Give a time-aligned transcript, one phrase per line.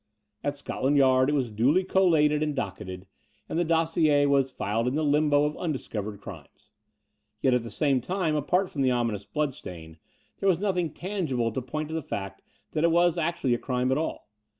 [0.43, 3.05] At Scotland Yard it was duly collated and docketed:
[3.47, 6.71] and the dossier was filed in the limbo of undiscovered crimes.
[7.41, 9.99] Yet at the same time, apart from the ominous bloodstain,
[10.39, 12.41] there was nothing tangible to point to the fact
[12.71, 14.27] that it was actually a crime at all.